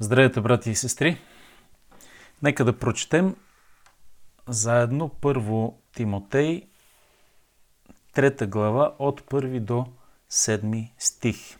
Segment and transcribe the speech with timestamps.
[0.00, 1.20] Здравейте, брати и сестри!
[2.42, 3.36] Нека да прочетем
[4.48, 6.68] заедно първо Тимотей,
[8.12, 9.86] трета глава от първи до
[10.28, 11.58] седми стих.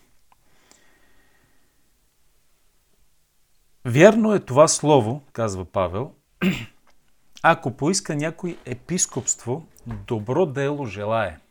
[3.84, 6.12] Вярно е това слово, казва Павел,
[7.42, 11.38] ако поиска някой епископство, добро дело желае–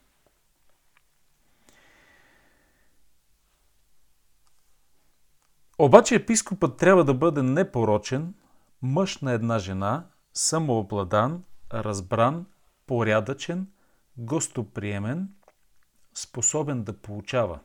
[5.80, 8.34] Обаче епископът трябва да бъде непорочен,
[8.82, 12.46] мъж на една жена, самообладан, разбран,
[12.88, 13.68] порядъчен,
[14.18, 15.30] гостоприемен,
[16.14, 17.60] способен да получава.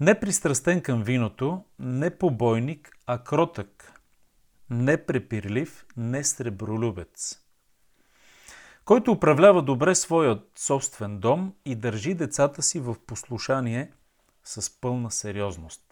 [0.00, 4.00] Не пристрастен към виното, не побойник, а кротък,
[4.70, 7.40] не препирлив, не сребролюбец.
[8.84, 13.92] Който управлява добре своят собствен дом и държи децата си в послушание
[14.44, 15.83] с пълна сериозност.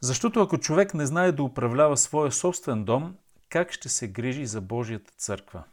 [0.00, 3.16] Защото ако човек не знае да управлява своя собствен дом,
[3.48, 5.64] как ще се грижи за Божията църква?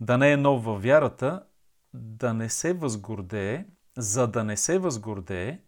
[0.00, 1.44] Да не е нов във вярата,
[1.94, 5.60] да не се възгордее, за да не се възгордее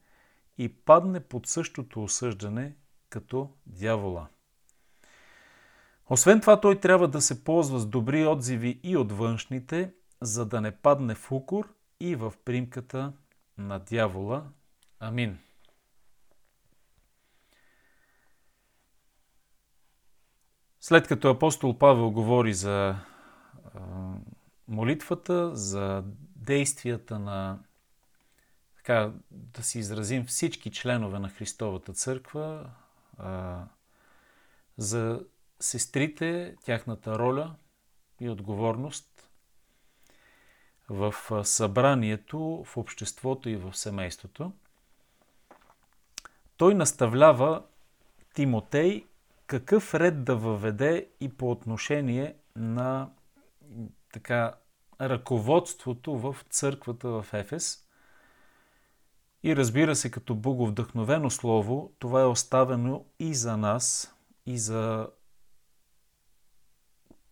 [0.59, 2.75] и падне под същото осъждане
[3.11, 4.29] като дявола.
[6.11, 10.61] Освен това, той трябва да се ползва с добри отзиви и от външните, за да
[10.61, 13.13] не падне в укор и в примката
[13.59, 14.45] на дявола.
[15.01, 15.39] Амин.
[20.85, 22.97] След като апостол Павел говори за
[24.69, 26.05] молитвата, за
[26.37, 27.59] действията на
[28.77, 32.71] така, да си изразим всички членове на Христовата църква,
[34.77, 35.25] за
[35.61, 37.55] сестрите, тяхната роля
[38.21, 39.31] и отговорност
[40.89, 44.53] в събранието, в обществото и в семейството.
[46.57, 47.65] Той наставлява
[48.35, 49.07] Тимотей
[49.53, 53.11] какъв ред да въведе и по отношение на
[54.13, 54.55] така,
[55.01, 57.89] ръководството в църквата в Ефес.
[59.43, 65.09] И разбира се, като боговдъхновено слово, това е оставено и за нас, и за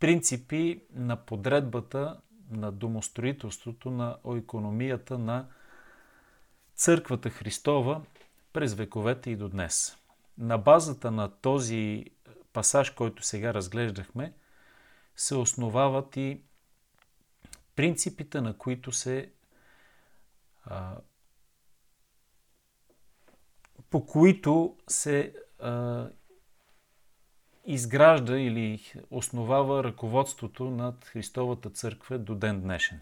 [0.00, 2.20] принципи на подредбата
[2.50, 5.46] на домостроителството, на економията на
[6.74, 8.02] църквата Христова
[8.52, 9.99] през вековете и до днес
[10.40, 12.04] на базата на този
[12.52, 14.32] пасаж, който сега разглеждахме,
[15.16, 16.40] се основават и
[17.76, 19.32] принципите, на които се
[20.64, 20.96] а,
[23.90, 26.06] по които се а,
[27.66, 33.00] изгражда или основава ръководството над Христовата църква до ден днешен.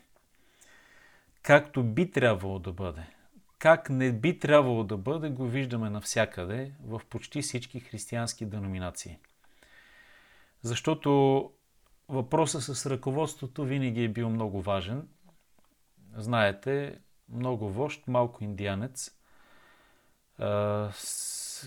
[1.43, 3.07] Както би трябвало да бъде–
[3.59, 9.19] как не би трябвало да бъде, го виждаме навсякъде в почти всички християнски деноминации.
[10.63, 11.53] Защото
[12.09, 15.09] въпросът с ръководството винаги е бил много важен.
[16.17, 16.99] Знаете,
[17.29, 19.11] много вожд, малко индианец.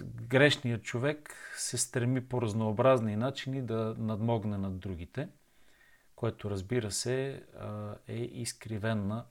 [0.04, 5.30] Грешният човек се стреми по разнообразни начини да надмогне над другите,
[6.16, 7.44] което разбира се
[8.08, 9.26] е изкривена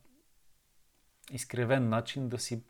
[1.30, 2.62] изкривен начин да си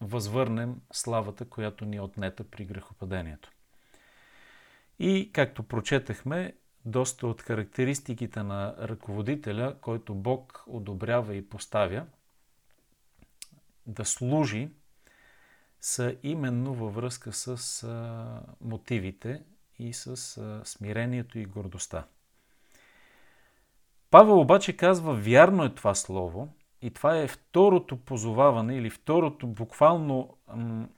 [0.00, 3.50] възвърнем славата, която ни е отнета при грехопадението.
[4.98, 6.54] И, както прочетахме,
[6.84, 12.06] доста от характеристиките на ръководителя, който Бог одобрява и поставя
[13.86, 14.70] да служи,
[15.80, 19.42] са именно във връзка с а, мотивите
[19.78, 22.06] и с а, смирението и гордостта.
[24.10, 26.48] Павел обаче казва, вярно е това слово,
[26.84, 30.88] и това е второто позоваване или второто буквално м-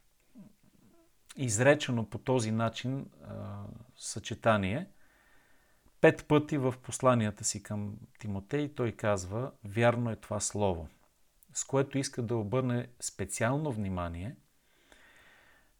[1.36, 3.62] изречено по този начин а,
[3.96, 4.86] съчетание.
[6.00, 10.88] Пет пъти в посланията си към Тимотей той казва, вярно е това слово,
[11.52, 14.36] с което иска да обърне специално внимание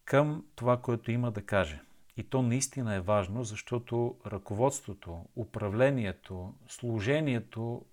[0.05, 1.81] към това, което има да каже.
[2.17, 7.85] И то наистина е важно, защото ръководството, управлението, служението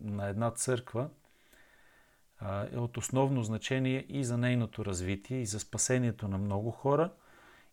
[0.00, 1.10] на една църква
[2.72, 7.12] е от основно значение и за нейното развитие, и за спасението на много хора,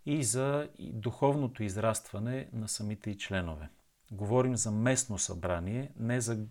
[0.05, 3.69] и за духовното израстване на самите и членове.
[4.11, 6.45] Говорим за местно събрание, не за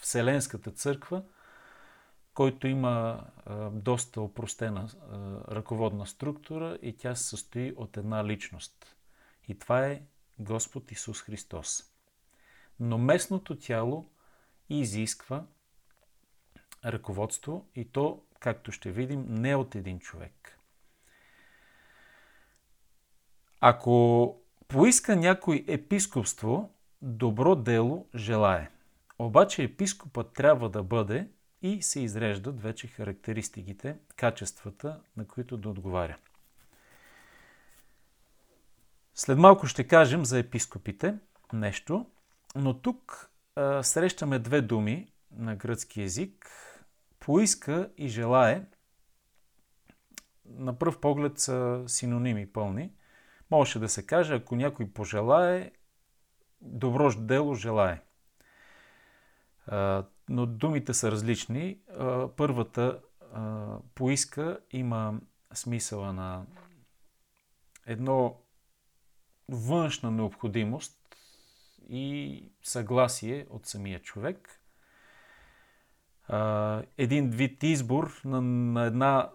[0.00, 1.22] Вселенската църква,
[2.34, 3.24] който има
[3.72, 4.88] доста опростена
[5.50, 8.96] ръководна структура и тя се състои от една личност.
[9.48, 10.02] И това е
[10.38, 11.84] Господ Исус Христос.
[12.80, 14.10] Но местното тяло
[14.68, 15.44] изисква
[16.84, 20.58] ръководство и то, както ще видим, не от един човек.
[23.60, 24.36] Ако
[24.68, 28.70] поиска някой епископство, добро дело желае.
[29.18, 31.28] Обаче епископът трябва да бъде
[31.62, 36.16] и се изреждат вече характеристиките, качествата, на които да отговаря.
[39.14, 41.18] След малко ще кажем за епископите
[41.52, 42.06] нещо,
[42.54, 43.30] но тук
[43.82, 46.50] срещаме две думи на гръцки язик.
[47.20, 48.66] Поиска и желае.
[50.44, 52.92] На пръв поглед са синоними пълни.
[53.50, 55.70] Може да се каже, ако някой пожелае,
[56.60, 58.02] добро дело желае.
[60.28, 61.78] Но думите са различни.
[62.36, 63.00] Първата
[63.94, 65.20] поиска има
[65.54, 66.46] смисъла на
[67.86, 68.40] едно
[69.48, 71.03] външна необходимост
[71.88, 74.60] и съгласие от самия човек.
[76.98, 79.30] Един вид избор на, на една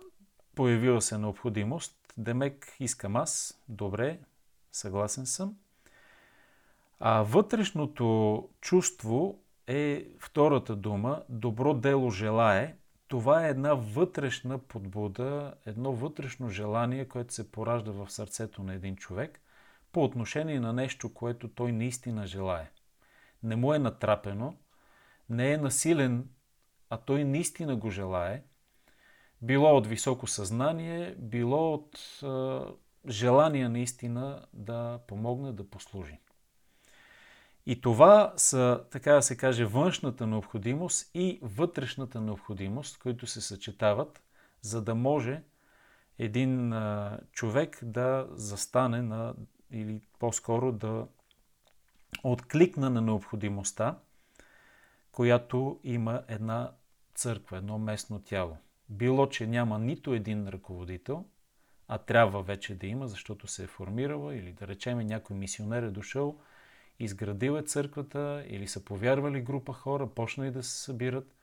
[0.56, 2.14] появила се необходимост.
[2.18, 4.20] Демек искам аз, добре,
[4.72, 5.58] съгласен съм.
[7.00, 12.76] А вътрешното чувство е втората дума, добро дело желае.
[13.08, 18.96] Това е една вътрешна подбуда, едно вътрешно желание, което се поражда в сърцето на един
[18.96, 19.42] човек–
[19.92, 22.72] по отношение на нещо, което той наистина желае.
[23.44, 24.58] Не му е натрапено,
[25.30, 26.30] не е насилен,
[26.90, 28.44] а той наистина го желае,
[29.42, 32.60] било от високо съзнание, било от е,
[33.12, 36.20] желание наистина да помогне да послужи.
[37.66, 44.24] И това са, така да се каже, външната необходимост и вътрешната необходимост, които се съчетават,
[44.62, 45.44] за да може
[46.20, 49.34] един а, човек да застане на
[49.72, 51.08] или по-скоро да
[52.24, 54.00] откликна на необходимостта,
[55.12, 56.72] която има една
[57.16, 58.58] църква, едно местно тяло.
[58.90, 61.26] Било, че няма нито един ръководител,
[61.88, 65.92] а трябва вече да има, защото се е формирала, или да речеме някой мисионер е
[65.92, 66.40] дошъл,
[67.00, 71.36] изградил е църквата, или са повярвали група хора, почнали да се събират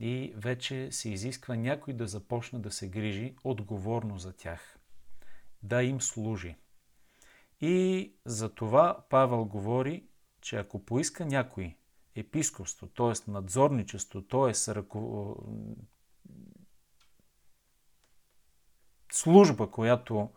[0.00, 4.78] и вече се изисква някой да започне да се грижи отговорно за тях,
[5.62, 6.56] да им служи.
[7.62, 10.06] И за това Павел говори,
[10.40, 11.76] че ако поиска някой
[12.14, 13.30] епископство, т.е.
[13.30, 14.74] надзорничество, т.е.
[14.74, 15.36] Ръко...
[19.12, 20.30] служба, която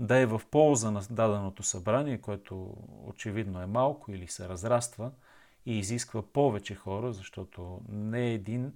[0.00, 5.12] да е в полза на даденото събрание, което очевидно е малко или се разраства
[5.66, 8.72] и изисква повече хора, защото не един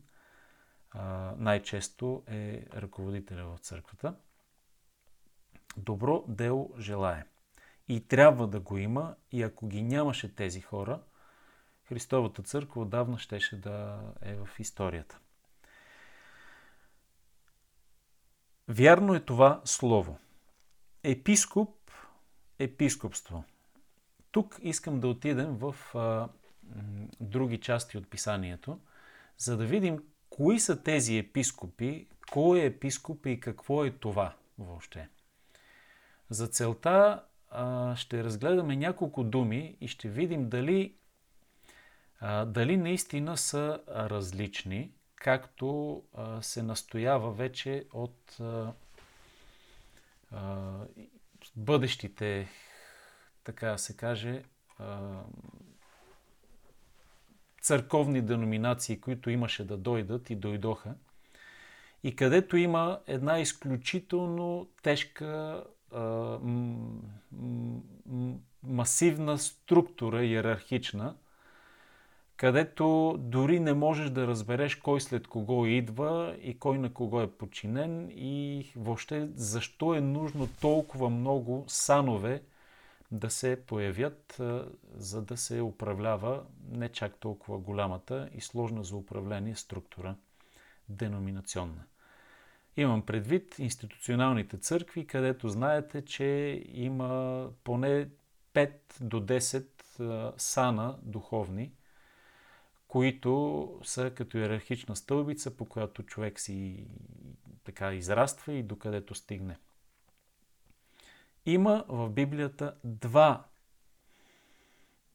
[1.37, 4.15] най-често е ръководителя в църквата.
[5.77, 7.25] Добро дело желаем
[7.91, 9.15] и трябва да го има.
[9.33, 11.01] И ако ги нямаше тези хора,
[11.85, 15.19] Христовата църква отдавна щеше да е в историята.
[18.69, 20.19] Вярно е това слово.
[21.03, 21.91] Епископ,
[22.59, 23.45] епископство.
[24.31, 26.29] Тук искам да отидем в а,
[27.21, 28.81] други части от писанието,
[29.39, 35.09] за да видим кои са тези епископи, кой е епископ и какво е това въобще.
[36.31, 37.25] За целта
[37.97, 40.95] ще разгледаме няколко думи и ще видим дали,
[42.47, 46.03] дали наистина са различни, както
[46.41, 48.39] се настоява вече от
[51.57, 52.49] бъдещите,
[53.45, 54.43] така се каже,
[57.63, 60.95] църковни деноминации, които имаше да дойдат и дойдоха,
[62.03, 65.65] и където има една изключително тежка
[68.63, 71.17] масивна структура, иерархична,
[72.37, 77.31] където дори не можеш да разбереш кой след кого идва и кой на кого е
[77.31, 82.43] подчинен и въобще защо е нужно толкова много санове
[83.11, 84.41] да се появят,
[84.95, 90.17] за да се управлява не чак толкова голямата и сложна за управление структура
[90.89, 91.85] деноминационна.
[92.77, 98.09] Имам предвид институционалните църкви, където знаете, че има поне
[98.55, 101.73] 5 до 10 сана духовни,
[102.89, 106.87] които са като иерархична стълбица, по която човек си
[107.65, 109.59] така израства и докъдето стигне.
[111.47, 113.45] Има в Библията два,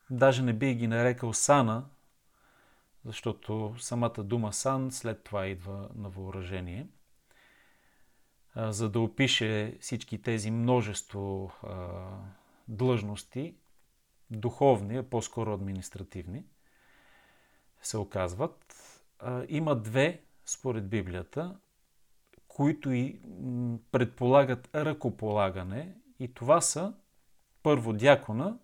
[0.10, 1.86] даже не би ги нарекал сана,
[3.06, 6.88] защото самата дума сан след това идва на въоръжение–
[8.56, 11.52] за да опише всички тези множество
[12.68, 13.56] длъжности,
[14.32, 16.46] духовни, а по-скоро административни,
[17.82, 18.76] се оказват.
[19.48, 21.60] Има две, според Библията,
[22.48, 23.22] които и
[23.92, 26.94] предполагат ръкополагане и това са
[27.64, 28.58] първо дякона,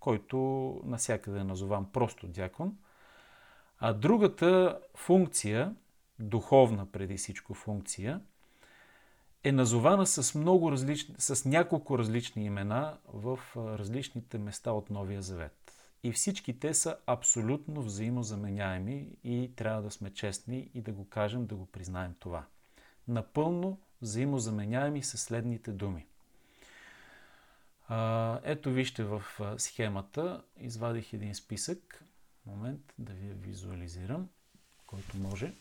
[0.00, 0.36] който
[0.84, 2.78] насякъде е назован просто дякон,
[3.78, 5.74] а другата функция,
[6.18, 8.20] духовна преди всичко функция,
[9.46, 15.72] е назована с, много различни, с няколко различни имена в различните места от Новия Завет.
[16.02, 21.46] И всички те са абсолютно взаимозаменяеми и трябва да сме честни и да го кажем,
[21.46, 22.44] да го признаем това.
[23.08, 26.06] Напълно взаимозаменяеми са следните думи.
[28.42, 29.22] Ето вижте в
[29.58, 32.04] схемата, извадих един списък.
[32.46, 34.28] Момент да ви визуализирам,
[34.86, 35.54] който може.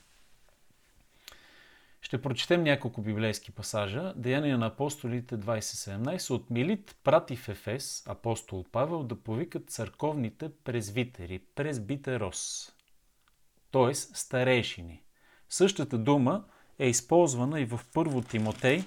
[2.06, 4.14] Ще прочетем няколко библейски пасажа.
[4.16, 6.32] Деяния на апостолите 2017.
[6.32, 12.72] От Милит прати в Ефес апостол Павел да повикат църковните презвитери, презбитерос,
[13.72, 13.94] т.е.
[13.94, 15.04] старейшини.
[15.50, 16.46] Същата дума
[16.80, 18.84] е използвана и в първо Тимотей,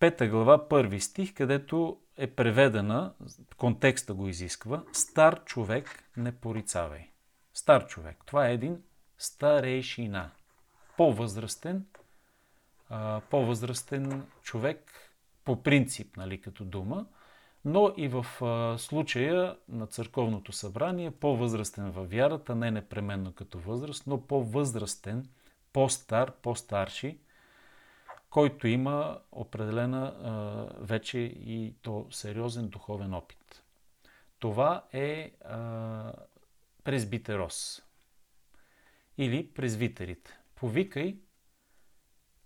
[0.00, 3.14] 5 глава, първи стих, където е преведена,
[3.56, 7.10] контекста го изисква, стар човек не порицавай.
[7.54, 8.16] Стар човек.
[8.26, 8.82] Това е един
[9.18, 10.30] старейшина
[10.98, 11.86] по-възрастен,
[13.30, 14.92] по-възрастен човек
[15.44, 17.06] по принцип, нали, като дума,
[17.64, 18.26] но и в
[18.78, 25.28] случая на църковното събрание по-възрастен във вярата, не непременно като възраст, но по-възрастен,
[25.72, 27.18] по-стар, по-старши,
[28.30, 30.14] който има определена
[30.80, 33.62] вече и то сериозен духовен опит.
[34.38, 35.32] Това е
[36.84, 37.82] презбитерос
[39.18, 41.16] или презвитерите повикай,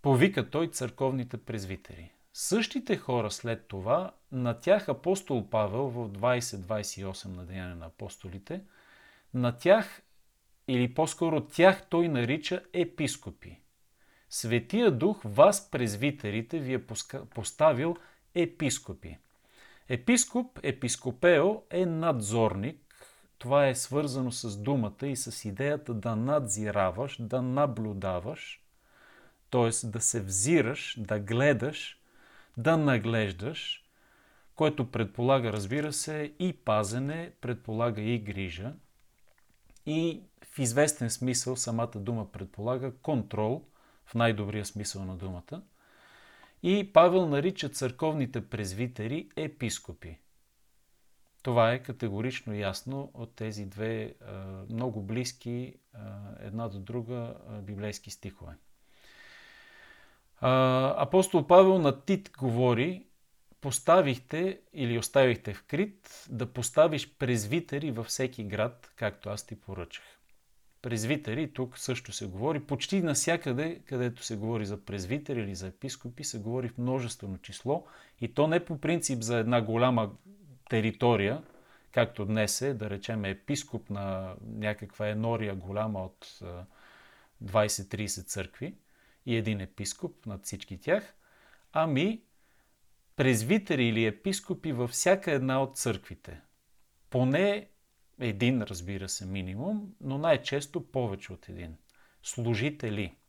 [0.03, 2.13] повика той църковните презвитери.
[2.33, 8.61] Същите хора след това, на тях апостол Павел в 20-28 на Деяния на апостолите,
[9.35, 10.03] на тях,
[10.69, 13.61] или по-скоро тях той нарича епископи.
[14.31, 16.87] Светия Дух, вас, презвитерите, ви е
[17.35, 17.97] поставил
[18.35, 19.19] епископи.
[19.89, 22.82] Епископ, епископео е надзорник,
[23.43, 28.63] това е свързано с думата и с идеята да надзираваш, да наблюдаваш,
[29.51, 29.87] т.е.
[29.87, 32.01] да се взираш, да гледаш,
[32.57, 33.85] да наглеждаш,
[34.55, 38.73] което предполага, разбира се, и пазене, предполага и грижа.
[39.87, 43.65] И в известен смисъл самата дума предполага контрол,
[44.07, 45.63] в най-добрия смисъл на думата.
[46.63, 50.19] И Павел нарича църковните презвитери епископи.
[51.43, 54.15] Това е категорично ясно от тези две
[54.71, 55.75] много близки
[56.41, 58.53] една до друга библейски стихове.
[60.41, 63.07] Апостол Павел на Тит говори,
[63.61, 70.05] поставихте или оставихте в Крит да поставиш презвитери във всеки град, както аз ти поръчах.
[70.83, 76.25] Презвитери, тук също се говори, почти насякъде, където се говори за презвитери или за епископи,
[76.25, 77.87] се говори в множествено число
[78.21, 80.11] и то не по принцип за една голяма
[80.73, 81.43] територия,
[81.91, 86.43] както днес е, да речем, епископ на някаква енория голяма от
[87.45, 88.75] 20-30 църкви
[89.27, 91.15] и един епископ над всички тях,
[91.73, 92.23] ами
[93.17, 96.41] презвитери или епископи във всяка една от църквите.
[97.11, 97.69] Поне
[98.21, 101.77] един, разбира се, минимум, но най-често повече от един.
[102.23, 103.17] Служители–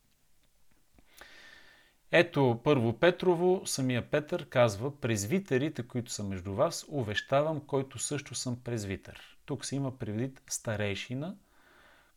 [2.15, 8.59] ето първо Петрово, самия Петър казва, презвитерите, които са между вас, увещавам, който също съм
[8.63, 9.37] презвитър.
[9.45, 11.35] Тук се има предвид старейшина,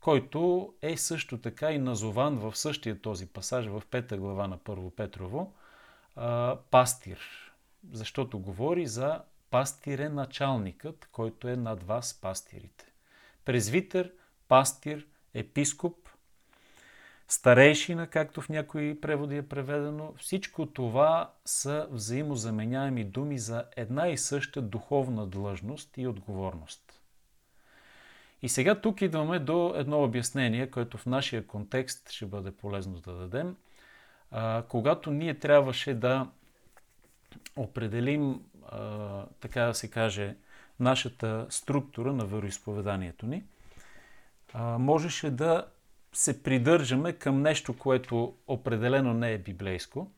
[0.00, 4.90] който е също така и назован в същия този пасаж в пета глава на първо
[4.90, 5.54] Петрово,
[6.70, 7.20] пастир,
[7.92, 12.86] защото говори за пастире началникът, който е над вас пастирите.
[13.44, 14.12] Презвитър,
[14.48, 16.05] пастир, епископ,
[17.28, 20.12] старейшина, както в някои преводи е преведено.
[20.18, 27.00] Всичко това са взаимозаменяеми думи за една и съща духовна длъжност и отговорност.
[28.42, 33.12] И сега тук идваме до едно обяснение, което в нашия контекст ще бъде полезно да
[33.12, 33.56] дадем.
[34.30, 36.28] А, когато ние трябваше да
[37.56, 40.36] определим, а, така да се каже,
[40.80, 43.44] нашата структура на вероисповеданието ни,
[44.52, 45.66] а, можеше да
[46.16, 50.10] се придържаме към нещо, което определено не е библейско.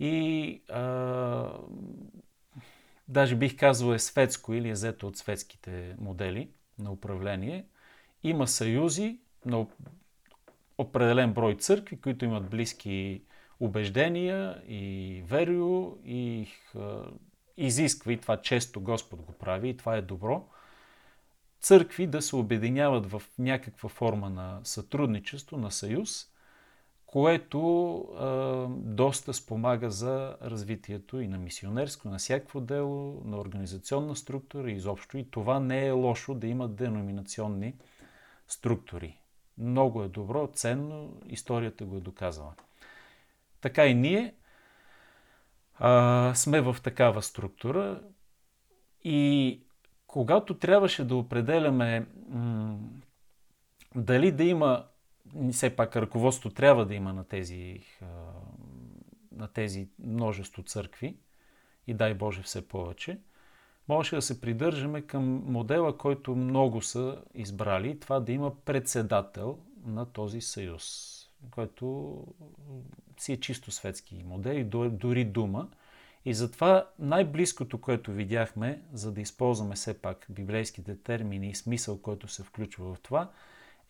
[0.00, 1.50] И а,
[3.08, 7.64] даже бих казал е светско или е взето от светските модели на управление.
[8.22, 9.66] Има съюзи на
[10.78, 13.22] определен брой църкви, които имат близки
[13.60, 16.48] убеждения и верио и
[17.56, 20.48] изисква и това често Господ го прави и това е добро
[21.64, 26.28] църкви да се обединяват в някаква форма на сътрудничество, на съюз,
[27.06, 34.70] което а, доста спомага за развитието и на мисионерско, на всякакво дело, на организационна структура
[34.70, 35.18] и изобщо.
[35.18, 37.74] И това не е лошо да има деноминационни
[38.48, 39.20] структури.
[39.58, 42.54] Много е добро, ценно, историята го е доказала.
[43.60, 44.34] Така и ние
[45.78, 48.00] а, сме в такава структура
[49.04, 49.60] и
[50.14, 52.78] когато трябваше да определяме м-
[53.94, 54.84] дали да има,
[55.52, 57.80] все пак ръководство трябва да има на тези,
[59.32, 61.16] на тези множество църкви
[61.86, 63.18] и дай Боже все повече,
[63.88, 70.06] можеше да се придържаме към модела, който много са избрали, това да има председател на
[70.06, 71.14] този съюз,
[71.50, 72.16] който
[73.18, 75.68] си е чисто светски модел и дори дума.
[76.24, 82.28] И затова най-близкото, което видяхме, за да използваме все пак библейските термини и смисъл, който
[82.28, 83.30] се включва в това,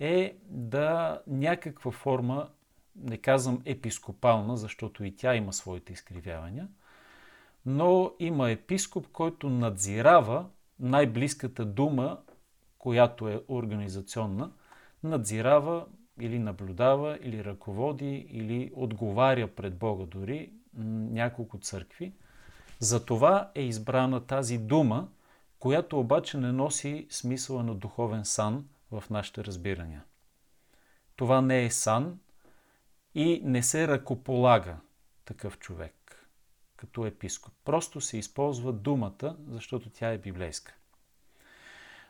[0.00, 2.48] е да някаква форма,
[2.96, 6.68] не казвам епископална, защото и тя има своите изкривявания,
[7.66, 10.46] но има епископ, който надзирава
[10.80, 12.18] най-близката дума,
[12.78, 14.52] която е организационна,
[15.02, 15.86] надзирава
[16.20, 22.12] или наблюдава, или ръководи, или отговаря пред Бога дори няколко църкви.
[22.84, 25.08] За това е избрана тази дума,
[25.58, 30.04] която обаче не носи смисъла на духовен сан в нашите разбирания.
[31.16, 32.18] Това не е сан
[33.14, 34.76] и не се ръкополага
[35.24, 36.26] такъв човек
[36.76, 37.54] като епископ.
[37.64, 40.74] Просто се използва думата, защото тя е библейска.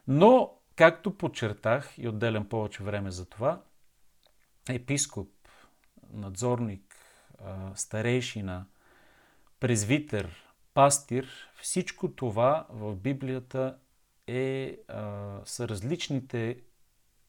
[0.09, 3.63] Но, както подчертах и отделям повече време за това,
[4.69, 5.31] епископ,
[6.13, 6.97] надзорник,
[7.75, 8.67] старейшина,
[9.61, 10.44] презвитер,
[10.75, 11.29] пастир,
[11.63, 13.79] всичко това в Библията
[14.27, 16.61] е, а, са различните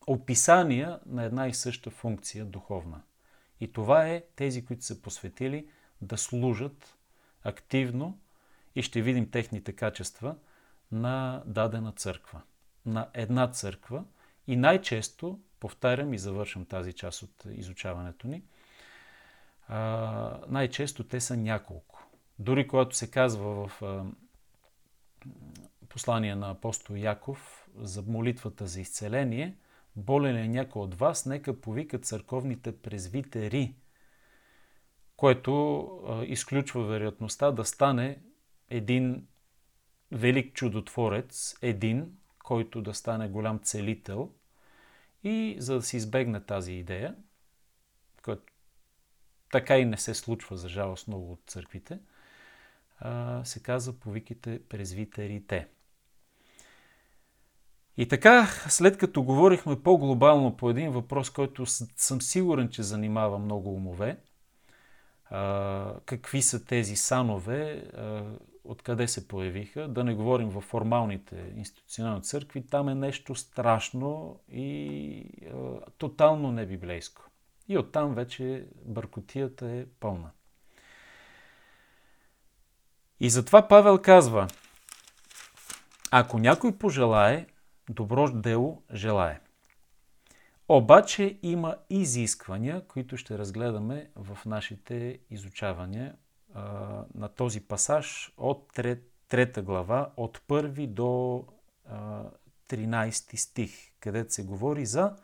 [0.08, 3.02] описания на една и съща функция духовна.
[3.60, 5.68] И това е тези, които са посветили
[6.02, 6.98] да служат
[7.44, 8.20] активно
[8.75, 10.36] и ще видим техните качества
[10.92, 12.42] на дадена църква,
[12.86, 14.03] на една църква.
[14.48, 18.44] И най-често, повтарям и завършвам тази част от изучаването ни,
[20.48, 21.95] най-често те са няколко.
[22.40, 23.82] Дори когато се казва в
[25.90, 29.58] послание на апостол Яков за молитвата за изцеление,
[29.96, 33.76] болен е някой от вас, нека повика църковните презвитери,
[35.18, 38.20] което изключва вероятността да стане
[38.70, 39.28] един
[40.12, 44.32] велик чудотворец, един, който да стане голям целител.
[45.24, 47.16] И за да се избегне тази идея,
[48.24, 48.44] която
[49.52, 52.00] така и не се случва, за жалост, много от църквите,
[53.00, 55.68] а, се казва повиките презвитерите.
[57.98, 63.74] И така, след като говорихме по-глобално по един въпрос, който съм сигурен, че занимава много
[63.74, 64.18] умове,
[65.29, 68.24] а, какви са тези санове, а,
[68.64, 75.24] откъде се появиха, да не говорим в формалните институционални църкви, там е нещо страшно и
[75.53, 77.29] а, тотално небиблейско.
[77.68, 80.31] И оттам вече бъркотията е пълна.
[83.20, 84.48] И затова Павел казва,
[86.12, 87.48] ако някой пожелае,
[87.90, 89.40] добро дело желае.
[90.70, 96.16] Обаче има изисквания, които ще разгледаме в нашите изучавания
[96.54, 96.62] а,
[97.16, 98.80] на този пасаж от
[99.28, 101.44] трета глава, от първи до
[101.90, 102.24] а,
[102.70, 105.16] 13 стих, където се говори за,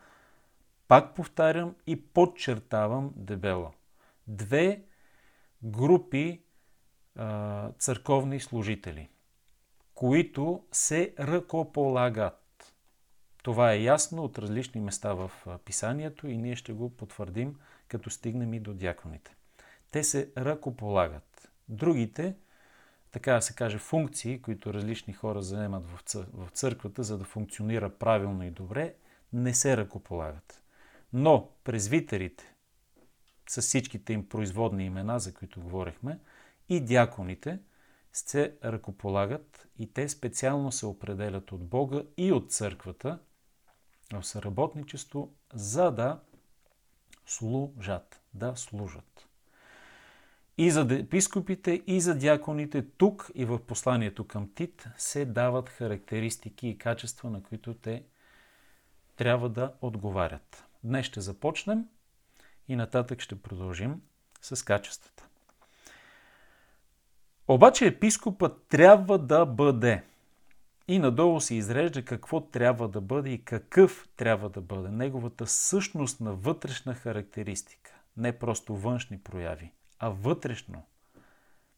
[0.88, 3.70] пак повтарям и подчертавам дебело,
[4.26, 4.82] две
[5.64, 6.42] групи
[7.78, 9.08] църковни служители,
[9.94, 12.38] които се ръкополагат.
[13.42, 15.30] Това е ясно от различни места в
[15.64, 19.34] писанието и ние ще го потвърдим, като стигнем и до дяконите.
[19.90, 21.50] Те се ръкополагат.
[21.68, 22.36] Другите,
[23.10, 25.86] така да се каже, функции, които различни хора заемат
[26.32, 28.94] в църквата, за да функционира правилно и добре,
[29.32, 30.62] не се ръкополагат.
[31.12, 32.54] Но презвитерите,
[33.48, 36.18] с всичките им производни имена, за които говорихме,
[36.68, 37.58] и дяконите
[38.12, 43.18] се ръкополагат и те специално се определят от Бога и от църквата–
[44.12, 46.20] в съработничество, за да
[47.26, 49.28] служат, да служат.
[50.58, 56.68] И за епископите, и за дяконите тук и в посланието към Тит се дават характеристики
[56.68, 58.04] и качества, на които те
[59.16, 60.64] трябва да отговарят.
[60.84, 61.88] Днес ще започнем
[62.68, 64.02] и нататък ще продължим
[64.42, 65.28] с качествата.
[67.52, 70.04] Обаче епископът трябва да бъде
[70.88, 74.88] и надолу се изрежда какво трябва да бъде и какъв трябва да бъде.
[74.88, 77.94] Неговата същност на вътрешна характеристика.
[78.16, 80.82] Не просто външни прояви, а вътрешно.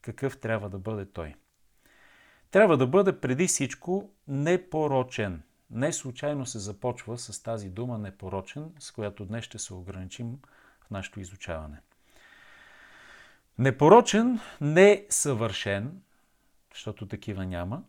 [0.00, 1.34] Какъв трябва да бъде той?
[2.50, 5.42] Трябва да бъде преди всичко непорочен.
[5.70, 10.38] Не случайно се започва с тази дума непорочен, с която днес ще се ограничим
[10.86, 11.80] в нашето изучаване.
[13.58, 16.02] Непорочен, не съвършен,
[16.72, 17.82] защото такива няма.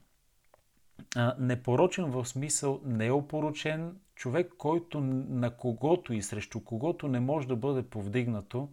[1.16, 7.56] А, непорочен в смисъл неопорочен, човек, който на когото и срещу когото не може да
[7.56, 8.70] бъде повдигнато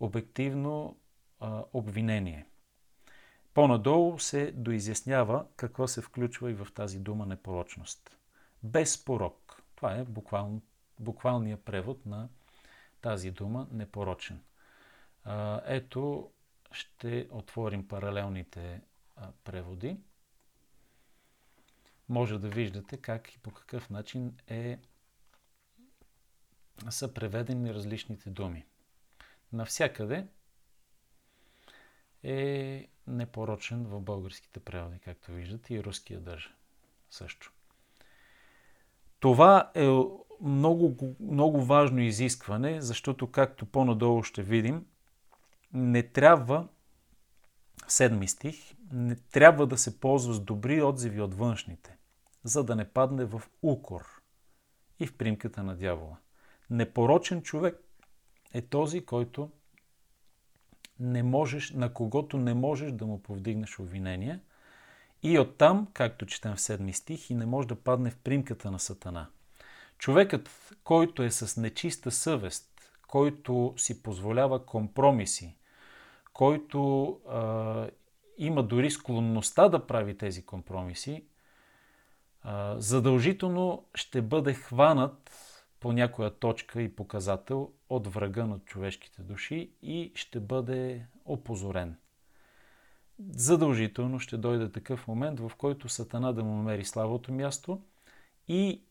[0.00, 0.96] обективно
[1.40, 2.46] а, обвинение.
[3.54, 8.16] По-надолу се доизяснява какво се включва и в тази дума непорочност.
[8.62, 9.62] Без порок.
[9.76, 10.60] Това е буквал,
[11.00, 12.28] буквалният превод на
[13.00, 14.40] тази дума непорочен.
[15.30, 16.30] А, ето,
[16.72, 18.80] ще отворим паралелните
[19.16, 19.96] а, преводи
[22.08, 24.78] може да виждате как и по какъв начин е,
[26.90, 28.66] са преведени различните думи.
[29.52, 30.26] Навсякъде
[32.22, 36.50] е непорочен в българските преводи, както виждате, и руския държа
[37.10, 37.52] също.
[39.20, 39.88] Това е
[40.40, 44.86] много, много важно изискване, защото, както по-надолу ще видим,
[45.72, 46.68] не трябва,
[47.88, 51.98] седми стих, не трябва да се ползва с добри отзиви от външните
[52.44, 54.22] за да не падне в укор
[55.00, 56.16] и в примката на дявола.
[56.70, 57.80] Непорочен човек
[58.54, 59.50] е този, който
[61.00, 64.40] не можеш, на когото не можеш да му повдигнеш обвинение
[65.22, 68.78] и оттам, както четем в седми стих, и не може да падне в примката на
[68.78, 69.26] Сатана.
[69.98, 70.50] Човекът,
[70.84, 75.56] който е с нечиста съвест, който си позволява компромиси,
[76.38, 77.88] който а,
[78.38, 81.24] има дори склонността да прави тези компромиси,
[82.76, 85.30] задължително ще бъде хванат
[85.80, 91.96] по някоя точка и показател от врага на човешките души и ще бъде опозорен.
[93.30, 97.82] Задължително ще дойде такъв момент, в който Сатана да му намери славото място
[98.48, 98.82] и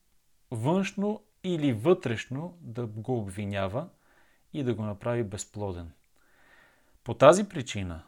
[0.52, 3.90] външно или вътрешно да го обвинява
[4.54, 5.92] и да го направи безплоден.
[7.08, 8.04] По тази причина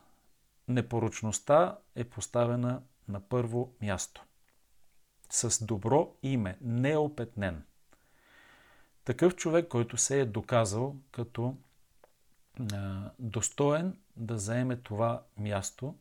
[0.68, 4.26] непорочността е поставена на първо място
[5.30, 7.64] с добро име, неопетнен.
[9.04, 11.56] Такъв човек, който се е доказал като
[12.74, 15.96] а, достоен да заеме това място,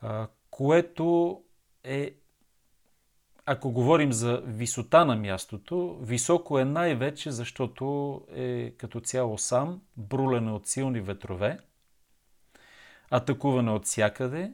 [0.00, 1.42] а, което
[1.84, 2.14] е,
[3.46, 10.48] ако говорим за висота на мястото, високо е най-вече, защото е като цяло сам, брулен
[10.48, 11.58] от силни ветрове,
[13.10, 14.52] атакуване от всякъде,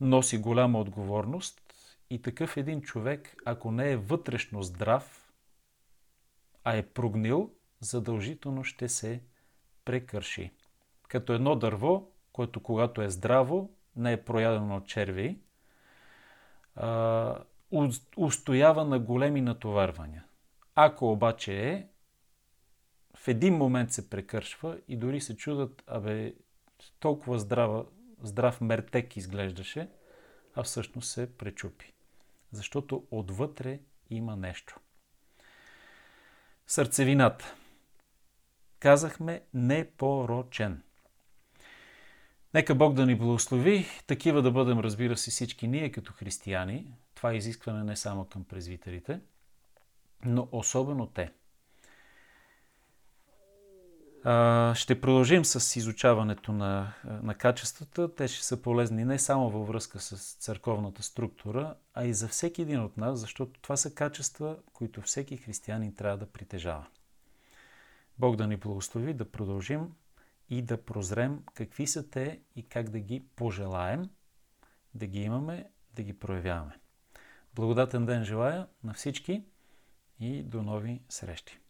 [0.00, 1.62] носи голяма отговорност
[2.10, 5.32] и такъв един човек, ако не е вътрешно здрав,
[6.64, 9.22] а е прогнил, задължително ще се
[9.84, 10.52] прекърши.
[11.08, 15.38] Като едно дърво, което когато е здраво, не е проядено от черви,
[18.16, 20.24] устоява на големи натоварвания.
[20.74, 21.86] Ако обаче е,
[23.16, 26.34] в един момент се прекършва и дори се чудат, абе,
[27.00, 27.84] толкова здрава,
[28.22, 29.88] здрав мертек изглеждаше,
[30.54, 31.92] а всъщност се пречупи
[32.52, 34.80] защото отвътре има нещо.
[36.66, 37.54] Сърцевината.
[38.80, 40.82] Казахме непорочен.
[42.54, 46.94] Нека Бог да ни благослови, такива да бъдем, разбира се, всички ние като християни.
[47.14, 49.20] Това е изискване не само към презвитерите,
[50.24, 51.32] но особено те–
[54.74, 58.14] ще продължим с изучаването на, на качествата.
[58.14, 62.62] Те ще са полезни не само във връзка с църковната структура, а и за всеки
[62.62, 66.86] един от нас, защото това са качества, които всеки християнин трябва да притежава.
[68.18, 69.92] Бог да ни благослови да продължим
[70.50, 74.10] и да прозрем какви са те и как да ги пожелаем,
[74.94, 76.78] да ги имаме, да ги проявяваме.
[77.54, 79.44] Благодатен ден желая на всички
[80.20, 81.61] и до нови срещи!